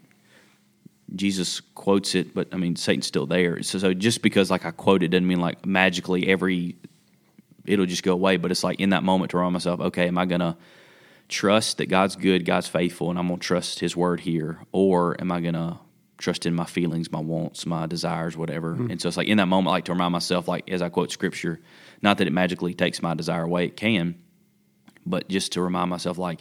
Jesus 1.15 1.61
quotes 1.61 2.15
it, 2.15 2.35
but 2.35 2.49
I 2.53 2.57
mean, 2.57 2.77
Satan's 2.77 3.07
still 3.07 3.27
there. 3.27 3.63
So, 3.63 3.79
so 3.79 3.93
just 3.93 4.23
because 4.23 4.51
like 4.51 4.65
I 4.65 4.71
quote 4.71 5.03
it 5.03 5.09
doesn't 5.09 5.27
mean 5.27 5.41
like 5.41 5.67
magically 5.67 6.29
every, 6.29 6.77
it'll 7.67 7.87
just 7.87 8.03
go 8.03 8.13
away. 8.13 8.37
But 8.37 8.51
it's 8.51 8.65
like 8.65 8.81
in 8.81 8.91
that 8.91 9.03
moment 9.03 9.31
to 9.33 9.37
remind 9.37 9.55
myself, 9.55 9.81
okay, 9.81 10.09
am 10.09 10.19
I 10.19 10.27
going 10.27 10.41
to, 10.41 10.57
trust 11.33 11.79
that 11.79 11.87
God's 11.87 12.15
good, 12.15 12.45
God's 12.45 12.69
faithful, 12.69 13.11
and 13.11 13.19
I'm 13.19 13.27
going 13.27 13.41
to 13.41 13.47
trust 13.47 13.81
His 13.81 13.97
word 13.97 14.21
here? 14.21 14.61
Or 14.71 15.21
am 15.21 15.33
I 15.33 15.41
going 15.41 15.55
to 15.55 15.79
trust 16.19 16.47
in 16.47 16.55
my 16.55 16.67
feelings, 16.67 17.11
my 17.11 17.21
wants, 17.21 17.67
my 17.67 17.87
desires, 17.87 18.37
whatever? 18.37 18.75
Mm-hmm. 18.75 18.91
And 18.91 19.01
so 19.01 19.09
it's 19.09 19.17
like 19.17 19.29
in 19.29 19.39
that 19.39 19.47
moment, 19.47 19.69
I 19.69 19.71
like 19.73 19.87
to 19.87 19.93
remind 19.93 20.13
myself, 20.13 20.47
like 20.47 20.71
as 20.71 20.83
I 20.83 20.91
quote 20.91 21.11
scripture, 21.11 21.59
not 22.03 22.19
that 22.19 22.27
it 22.27 22.33
magically 22.33 22.75
takes 22.75 23.03
my 23.03 23.15
desire 23.15 23.43
away, 23.43 23.67
it 23.67 23.77
can, 23.77 24.17
but 25.07 25.29
just 25.29 25.53
to 25.53 25.63
remind 25.63 25.91
myself, 25.91 26.19
like, 26.19 26.41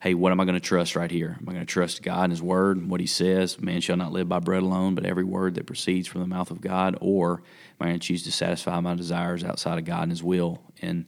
hey, 0.00 0.14
what 0.14 0.30
am 0.30 0.40
I 0.40 0.44
going 0.44 0.54
to 0.54 0.60
trust 0.60 0.94
right 0.94 1.10
here? 1.10 1.36
Am 1.40 1.48
I 1.48 1.52
going 1.52 1.66
to 1.66 1.72
trust 1.72 2.02
God 2.02 2.24
and 2.24 2.32
His 2.32 2.42
Word, 2.42 2.76
and 2.76 2.90
what 2.90 3.00
He 3.00 3.06
says? 3.06 3.60
Man 3.60 3.80
shall 3.80 3.96
not 3.96 4.12
live 4.12 4.28
by 4.28 4.38
bread 4.38 4.62
alone, 4.62 4.94
but 4.94 5.04
every 5.04 5.24
word 5.24 5.54
that 5.54 5.66
proceeds 5.66 6.06
from 6.06 6.20
the 6.20 6.26
mouth 6.26 6.50
of 6.50 6.60
God. 6.60 6.96
Or 7.00 7.34
am 7.34 7.42
I 7.80 7.86
going 7.86 8.00
to 8.00 8.06
choose 8.06 8.22
to 8.24 8.32
satisfy 8.32 8.78
my 8.80 8.94
desires 8.94 9.42
outside 9.42 9.78
of 9.78 9.84
God 9.84 10.04
and 10.04 10.12
His 10.12 10.22
will? 10.22 10.62
And 10.80 11.06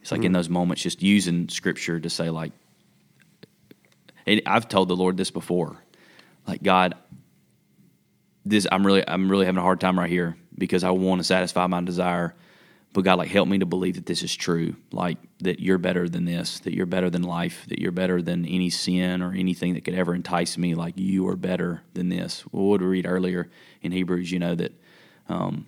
it's 0.00 0.10
like 0.10 0.20
mm-hmm. 0.20 0.26
in 0.26 0.32
those 0.32 0.48
moments, 0.48 0.82
just 0.82 1.02
using 1.02 1.48
Scripture 1.48 2.00
to 2.00 2.10
say, 2.10 2.30
like, 2.30 2.52
I've 4.46 4.68
told 4.68 4.88
the 4.88 4.96
Lord 4.96 5.16
this 5.16 5.30
before, 5.30 5.76
like 6.46 6.62
God, 6.62 6.94
this 8.44 8.66
I'm 8.70 8.86
really 8.86 9.06
I'm 9.06 9.30
really 9.30 9.46
having 9.46 9.58
a 9.58 9.62
hard 9.62 9.80
time 9.80 9.98
right 9.98 10.10
here 10.10 10.36
because 10.56 10.84
I 10.84 10.90
want 10.90 11.20
to 11.20 11.24
satisfy 11.24 11.66
my 11.66 11.80
desire, 11.80 12.34
but 12.92 13.04
God, 13.04 13.18
like 13.18 13.30
help 13.30 13.48
me 13.48 13.58
to 13.58 13.66
believe 13.66 13.94
that 13.94 14.06
this 14.06 14.22
is 14.22 14.34
true, 14.34 14.76
like 14.92 15.16
that 15.40 15.60
you're 15.60 15.78
better 15.78 16.08
than 16.08 16.26
this, 16.26 16.60
that 16.60 16.74
you're 16.74 16.86
better 16.86 17.08
than 17.08 17.22
life, 17.22 17.64
that 17.68 17.78
you're 17.78 17.90
better 17.90 18.20
than 18.20 18.44
any 18.44 18.68
sin 18.68 19.22
or 19.22 19.32
anything 19.32 19.74
that 19.74 19.84
could 19.84 19.94
ever 19.94 20.14
entice 20.14 20.58
me. 20.58 20.74
Like 20.74 20.94
you 20.96 21.26
are 21.28 21.36
better 21.36 21.82
than 21.94 22.10
this. 22.10 22.44
Well, 22.52 22.64
what 22.64 22.80
we 22.80 22.86
read 22.86 23.06
earlier 23.06 23.50
in 23.80 23.92
Hebrews, 23.92 24.30
you 24.30 24.38
know 24.38 24.54
that 24.56 24.72
um, 25.28 25.66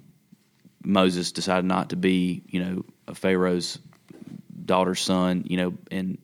Moses 0.85 1.33
decided 1.33 1.65
not 1.65 1.91
to 1.91 1.97
be, 1.97 2.43
you 2.47 2.63
know, 2.63 2.85
a 3.09 3.15
Pharaoh's 3.15 3.79
daughter's 4.67 5.01
son, 5.01 5.45
you 5.47 5.57
know, 5.57 5.75
and 5.91 6.19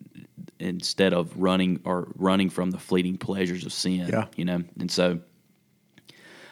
instead 0.58 1.14
of 1.14 1.34
running 1.34 1.80
or 1.84 2.08
running 2.16 2.50
from 2.50 2.70
the 2.70 2.78
fleeting 2.78 3.16
pleasures 3.16 3.64
of 3.64 3.72
sin. 3.72 4.06
Yeah. 4.08 4.26
You 4.36 4.44
know, 4.44 4.62
and 4.78 4.90
so 4.90 5.20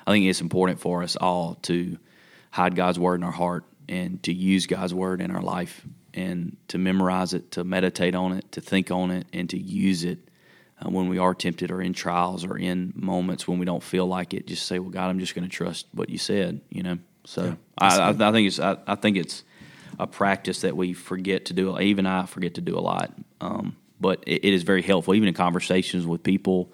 I 0.07 0.11
think 0.11 0.25
it's 0.25 0.41
important 0.41 0.81
for 0.81 1.03
us 1.03 1.17
all 1.17 1.57
to 1.63 1.99
hide 2.51 2.75
God's 2.75 2.99
word 2.99 3.17
in 3.17 3.25
our 3.25 3.31
heart 3.31 3.65
and 3.89 4.23
to 4.25 4.33
use 4.33 4.67
God's 4.67 4.95
word 4.95 5.21
in 5.21 5.31
our 5.31 5.43
life 5.43 5.87
and 6.15 6.57
to 6.69 6.79
memorize 6.79 7.35
it, 7.35 7.53
to 7.53 7.65
meditate 7.65 8.15
on 8.15 8.33
it, 8.33 8.51
to 8.53 8.61
think 8.61 8.91
on 8.91 9.11
it, 9.11 9.27
and 9.33 9.49
to 9.51 9.59
use 9.59 10.05
it 10.05 10.19
uh, 10.81 10.89
when 10.89 11.09
we 11.09 11.19
are 11.19 11.35
tempted 11.35 11.71
or 11.71 11.81
in 11.81 11.93
trials 11.93 12.45
or 12.45 12.57
in 12.59 12.93
moments 12.97 13.47
when 13.47 13.59
we 13.59 13.65
don't 13.65 13.83
feel 13.83 14.07
like 14.07 14.35
it. 14.35 14.47
Just 14.47 14.67
say, 14.67 14.79
"Well, 14.79 14.91
God, 14.91 15.09
I'm 15.09 15.19
just 15.19 15.35
going 15.35 15.49
to 15.49 15.55
trust 15.55 15.87
what 15.93 16.11
you 16.11 16.19
said." 16.19 16.61
You 16.71 16.83
know. 16.83 16.99
So 17.25 17.45
yeah, 17.45 17.55
I, 17.77 17.99
I, 17.99 18.09
I, 18.11 18.33
think 18.33 18.49
it's 18.49 18.59
I, 18.59 18.79
I, 18.87 18.95
think 18.95 19.17
it's 19.19 19.45
a 19.99 20.07
practice 20.07 20.63
that 20.63 20.77
we 20.77 20.95
forget 20.95 21.47
to 21.47 21.53
do. 21.53 21.79
Even 21.79 22.07
I 22.07 22.27
forget 22.27 22.55
to 22.55 22.61
do 22.61 22.79
a 22.79 22.81
lot. 22.81 23.13
Um, 23.41 23.77
but 24.01 24.23
it, 24.27 24.45
it 24.45 24.53
is 24.55 24.63
very 24.63 24.83
helpful, 24.83 25.15
even 25.15 25.29
in 25.29 25.35
conversations 25.35 26.07
with 26.07 26.23
people. 26.23 26.73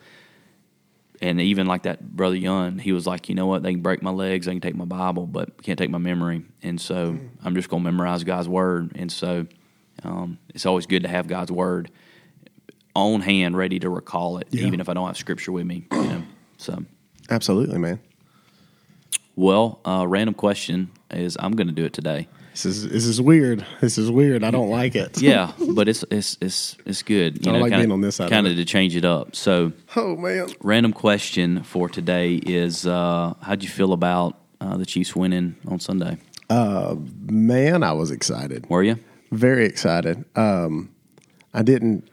And 1.24 1.40
even 1.40 1.66
like 1.66 1.84
that 1.84 2.14
brother 2.14 2.36
Yun, 2.36 2.78
he 2.78 2.92
was 2.92 3.06
like, 3.06 3.30
you 3.30 3.34
know 3.34 3.46
what? 3.46 3.62
They 3.62 3.72
can 3.72 3.80
break 3.80 4.02
my 4.02 4.10
legs, 4.10 4.44
they 4.44 4.52
can 4.52 4.60
take 4.60 4.74
my 4.74 4.84
Bible, 4.84 5.26
but 5.26 5.62
can't 5.62 5.78
take 5.78 5.88
my 5.88 5.96
memory. 5.96 6.42
And 6.62 6.78
so 6.78 7.14
mm. 7.14 7.28
I'm 7.42 7.54
just 7.54 7.70
going 7.70 7.82
to 7.82 7.90
memorize 7.90 8.24
God's 8.24 8.46
word. 8.46 8.92
And 8.94 9.10
so 9.10 9.46
um, 10.02 10.36
it's 10.50 10.66
always 10.66 10.84
good 10.84 11.04
to 11.04 11.08
have 11.08 11.26
God's 11.26 11.50
word 11.50 11.90
on 12.94 13.22
hand, 13.22 13.56
ready 13.56 13.78
to 13.78 13.88
recall 13.88 14.36
it, 14.36 14.48
yeah. 14.50 14.66
even 14.66 14.80
if 14.80 14.90
I 14.90 14.92
don't 14.92 15.06
have 15.06 15.16
scripture 15.16 15.50
with 15.50 15.64
me. 15.64 15.86
You 15.92 16.02
know? 16.02 16.22
So 16.58 16.84
absolutely, 17.30 17.78
man. 17.78 18.00
Well, 19.34 19.80
uh, 19.86 20.04
random 20.06 20.34
question 20.34 20.90
is 21.10 21.38
I'm 21.40 21.52
going 21.52 21.68
to 21.68 21.72
do 21.72 21.86
it 21.86 21.94
today. 21.94 22.28
This 22.54 22.66
is 22.66 22.88
this 22.88 23.04
is 23.04 23.20
weird. 23.20 23.66
This 23.80 23.98
is 23.98 24.12
weird. 24.12 24.44
I 24.44 24.52
don't 24.52 24.70
like 24.70 24.94
it. 24.94 25.20
yeah, 25.20 25.50
but 25.74 25.88
it's 25.88 26.04
it's 26.08 26.38
it's 26.40 26.76
it's 26.86 27.02
good. 27.02 27.44
You 27.44 27.50
I 27.50 27.54
know, 27.56 27.60
like 27.60 27.72
kinda, 27.72 27.84
being 27.84 27.92
on 27.92 28.00
this 28.00 28.14
side. 28.14 28.30
Kind 28.30 28.46
of 28.46 28.54
to 28.54 28.64
change 28.64 28.94
it 28.94 29.04
up. 29.04 29.34
So, 29.34 29.72
oh 29.96 30.14
man. 30.14 30.50
Random 30.60 30.92
question 30.92 31.64
for 31.64 31.88
today 31.88 32.36
is: 32.36 32.86
uh, 32.86 33.34
How'd 33.42 33.64
you 33.64 33.68
feel 33.68 33.92
about 33.92 34.38
uh, 34.60 34.76
the 34.76 34.86
Chiefs 34.86 35.16
winning 35.16 35.56
on 35.66 35.80
Sunday? 35.80 36.16
Uh, 36.48 36.94
man, 37.22 37.82
I 37.82 37.92
was 37.92 38.12
excited. 38.12 38.70
Were 38.70 38.84
you? 38.84 39.00
Very 39.32 39.66
excited. 39.66 40.24
Um, 40.36 40.94
I 41.52 41.62
didn't. 41.62 42.08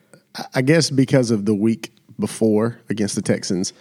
I 0.55 0.63
guess 0.63 0.89
because 0.89 1.29
of 1.29 1.45
the 1.45 1.53
week 1.53 1.93
before 2.17 2.79
against 2.89 3.13
the 3.13 3.21
Texans, 3.21 3.73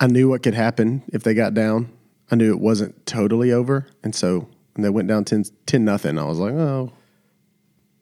I 0.00 0.08
knew 0.08 0.28
what 0.28 0.42
could 0.42 0.54
happen 0.54 1.04
if 1.12 1.22
they 1.22 1.32
got 1.32 1.54
down. 1.54 1.92
I 2.28 2.34
knew 2.34 2.50
it 2.52 2.58
wasn't 2.58 3.06
totally 3.06 3.52
over, 3.52 3.86
and 4.02 4.12
so 4.12 4.48
and 4.76 4.84
they 4.84 4.90
went 4.90 5.08
down 5.08 5.24
10, 5.24 5.44
10 5.66 5.84
nothing. 5.84 6.18
I 6.18 6.24
was 6.24 6.38
like, 6.38 6.52
oh, 6.52 6.92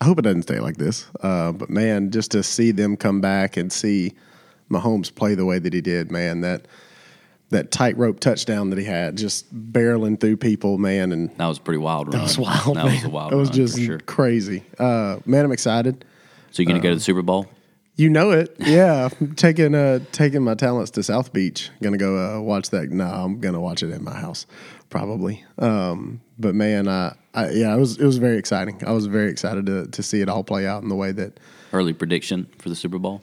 I 0.00 0.04
hope 0.04 0.18
it 0.18 0.22
doesn't 0.22 0.42
stay 0.42 0.60
like 0.60 0.76
this. 0.76 1.06
Uh, 1.20 1.52
but 1.52 1.70
man, 1.70 2.10
just 2.10 2.32
to 2.32 2.42
see 2.42 2.70
them 2.70 2.96
come 2.96 3.20
back 3.20 3.56
and 3.56 3.72
see 3.72 4.12
Mahomes 4.70 5.14
play 5.14 5.34
the 5.34 5.44
way 5.44 5.58
that 5.58 5.72
he 5.72 5.80
did, 5.80 6.10
man, 6.10 6.40
that 6.42 6.66
that 7.50 7.70
tightrope 7.70 8.18
touchdown 8.20 8.70
that 8.70 8.78
he 8.78 8.84
had, 8.84 9.16
just 9.16 9.54
barreling 9.72 10.18
through 10.18 10.36
people, 10.36 10.76
man, 10.76 11.12
and 11.12 11.30
that 11.36 11.46
was 11.46 11.58
pretty 11.58 11.78
wild. 11.78 12.08
Run. 12.08 12.16
That 12.16 12.22
was 12.22 12.38
wild. 12.38 12.76
That 12.76 12.86
man. 12.86 12.94
was 12.94 13.04
a 13.04 13.08
wild. 13.10 13.32
That 13.32 13.36
was 13.36 13.50
just 13.50 13.78
sure. 13.78 14.00
crazy. 14.00 14.64
Uh, 14.78 15.18
man, 15.24 15.44
I'm 15.44 15.52
excited. 15.52 16.04
So 16.50 16.62
you're 16.62 16.68
gonna 16.68 16.80
go 16.82 16.90
to 16.90 16.96
the 16.96 17.00
Super 17.00 17.22
Bowl? 17.22 17.46
You 17.96 18.10
know 18.10 18.32
it, 18.32 18.56
yeah. 18.58 19.08
taking 19.36 19.74
uh, 19.74 20.00
taking 20.10 20.42
my 20.42 20.54
talents 20.54 20.90
to 20.92 21.02
South 21.02 21.32
Beach. 21.32 21.70
Gonna 21.82 21.96
go 21.96 22.38
uh, 22.38 22.40
watch 22.40 22.70
that. 22.70 22.90
No, 22.90 23.04
I'm 23.04 23.38
gonna 23.40 23.60
watch 23.60 23.82
it 23.82 23.90
in 23.90 24.02
my 24.02 24.14
house 24.14 24.46
probably. 24.90 25.44
Um, 25.58 26.20
but 26.38 26.54
man, 26.54 26.86
I, 26.88 27.16
I, 27.34 27.50
yeah, 27.50 27.74
it 27.74 27.78
was 27.78 27.98
it 27.98 28.04
was 28.04 28.18
very 28.18 28.38
exciting. 28.38 28.80
I 28.86 28.92
was 28.92 29.06
very 29.06 29.30
excited 29.30 29.66
to 29.66 29.86
to 29.86 30.02
see 30.02 30.20
it 30.20 30.28
all 30.28 30.44
play 30.44 30.66
out 30.66 30.82
in 30.82 30.88
the 30.88 30.94
way 30.96 31.12
that 31.12 31.38
Early 31.72 31.92
prediction 31.92 32.46
for 32.58 32.68
the 32.68 32.76
Super 32.76 32.98
Bowl. 32.98 33.22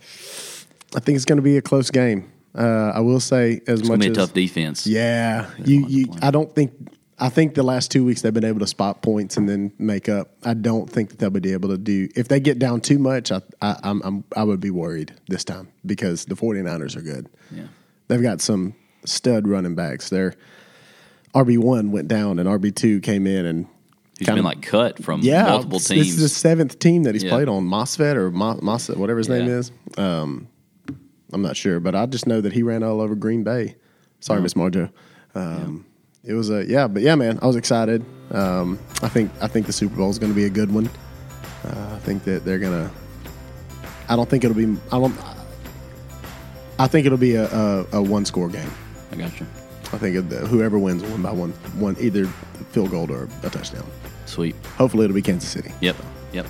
I 0.95 0.99
think 0.99 1.15
it's 1.15 1.23
going 1.23 1.37
to 1.37 1.41
be 1.41 1.55
a 1.55 1.61
close 1.61 1.89
game. 1.89 2.29
Uh, 2.53 2.91
I 2.93 2.99
will 2.99 3.21
say 3.21 3.61
as 3.65 3.79
It's 3.79 3.89
much 3.89 3.99
gonna 3.99 3.99
be 3.99 4.07
a 4.07 4.11
as 4.11 4.17
tough 4.17 4.33
defense. 4.33 4.85
yeah, 4.85 5.49
you, 5.63 5.85
you. 5.87 6.05
I 6.21 6.31
don't 6.31 6.53
think 6.53 6.73
I 7.21 7.29
think 7.29 7.53
the 7.53 7.61
last 7.63 7.91
two 7.91 8.03
weeks 8.03 8.21
they've 8.23 8.33
been 8.33 8.43
able 8.43 8.59
to 8.61 8.67
spot 8.67 9.01
points 9.03 9.37
and 9.37 9.47
then 9.47 9.71
make 9.77 10.09
up. 10.09 10.31
I 10.43 10.55
don't 10.55 10.89
think 10.89 11.09
that 11.11 11.19
they'll 11.19 11.29
be 11.29 11.53
able 11.53 11.69
to 11.69 11.77
do 11.77 12.09
if 12.15 12.27
they 12.27 12.39
get 12.39 12.57
down 12.57 12.81
too 12.81 12.97
much. 12.97 13.31
I 13.31 13.41
I, 13.61 13.77
I'm, 13.83 14.01
I'm 14.03 14.23
I 14.35 14.43
would 14.43 14.59
be 14.59 14.71
worried 14.71 15.13
this 15.27 15.43
time 15.43 15.69
because 15.85 16.25
the 16.25 16.35
49ers 16.35 16.95
are 16.97 17.01
good. 17.01 17.29
Yeah. 17.51 17.67
They've 18.07 18.21
got 18.21 18.41
some 18.41 18.73
stud 19.05 19.47
running 19.47 19.75
backs. 19.75 20.09
Their 20.09 20.33
RB 21.35 21.57
one 21.59 21.91
went 21.91 22.07
down 22.07 22.39
and 22.39 22.49
RB 22.49 22.75
two 22.75 22.99
came 22.99 23.27
in 23.27 23.45
and 23.45 23.67
He's 24.17 24.25
kinda- 24.27 24.39
been 24.39 24.45
like 24.45 24.61
cut 24.63 25.03
from 25.03 25.21
yeah, 25.21 25.43
multiple 25.47 25.79
teams. 25.79 26.07
This 26.07 26.15
is 26.15 26.21
the 26.21 26.29
seventh 26.29 26.79
team 26.79 27.03
that 27.03 27.15
he's 27.15 27.23
Yeah. 27.23 27.31
played 27.31 27.47
on, 27.47 27.65
Mosfet 27.67 28.15
or 28.15 28.29
Mo- 28.31 28.59
Mosset, 28.61 28.97
whatever 28.97 29.17
his 29.19 29.29
name 29.29 29.47
is. 29.47 29.71
Um, 29.97 30.47
I'm 31.33 31.41
not 31.41 31.55
sure, 31.55 31.79
but 31.79 31.95
I 31.95 32.05
just 32.07 32.27
know 32.27 32.41
that 32.41 32.53
he 32.53 32.61
ran 32.63 32.83
all 32.83 32.99
over 33.01 33.15
Green 33.15 33.43
Bay. 33.43 33.75
Sorry. 34.19 34.41
Miss 34.41 34.53
Marjo. 34.55 34.91
Um, 35.33 35.85
It 36.23 36.33
was 36.33 36.51
a 36.51 36.65
yeah, 36.65 36.87
but 36.87 37.01
yeah, 37.01 37.15
man, 37.15 37.39
I 37.41 37.47
was 37.47 37.55
excited. 37.55 38.05
Um, 38.31 38.79
I 39.01 39.09
think 39.09 39.31
I 39.41 39.47
think 39.47 39.65
the 39.65 39.73
Super 39.73 39.95
Bowl 39.95 40.09
is 40.09 40.19
going 40.19 40.31
to 40.31 40.35
be 40.35 40.45
a 40.45 40.49
good 40.49 40.71
one. 40.71 40.87
Uh, 41.65 41.93
I 41.95 41.99
think 41.99 42.23
that 42.25 42.45
they're 42.45 42.59
gonna. 42.59 42.91
I 44.07 44.15
don't 44.15 44.29
think 44.29 44.43
it'll 44.43 44.55
be. 44.55 44.77
I 44.91 44.99
don't. 44.99 45.15
I 46.77 46.87
think 46.87 47.05
it'll 47.05 47.17
be 47.17 47.35
a, 47.35 47.45
a, 47.45 47.85
a 47.93 48.01
one 48.01 48.25
score 48.25 48.49
game. 48.49 48.69
I 49.11 49.15
got 49.15 49.39
you. 49.39 49.47
I 49.93 49.97
think 49.97 50.15
it, 50.15 50.23
whoever 50.47 50.79
wins 50.79 51.01
will 51.03 51.11
win 51.11 51.21
by 51.21 51.31
one, 51.31 51.51
one 51.79 51.95
either 51.99 52.25
field 52.71 52.91
goal 52.91 53.11
or 53.11 53.27
a 53.43 53.49
touchdown. 53.49 53.85
Sweet. 54.25 54.55
Hopefully, 54.77 55.05
it'll 55.05 55.15
be 55.15 55.21
Kansas 55.21 55.49
City. 55.49 55.71
Yep. 55.81 55.95
Yep. 56.33 56.45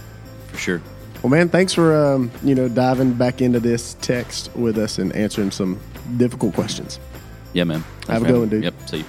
For 0.47 0.57
sure. 0.57 0.81
Well, 1.23 1.29
man, 1.29 1.49
thanks 1.49 1.73
for 1.73 1.95
um, 1.95 2.29
you 2.43 2.55
know 2.55 2.67
diving 2.67 3.13
back 3.13 3.41
into 3.41 3.61
this 3.61 3.95
text 4.01 4.53
with 4.55 4.77
us 4.77 4.99
and 4.99 5.13
answering 5.13 5.51
some 5.51 5.79
difficult 6.17 6.53
questions. 6.55 6.99
Yeah, 7.53 7.63
man. 7.63 7.81
Thanks 8.01 8.09
Have 8.09 8.23
a 8.23 8.25
good 8.25 8.39
one, 8.39 8.49
dude. 8.49 8.63
Yep. 8.63 8.89
See 8.89 8.97
you. 8.97 9.05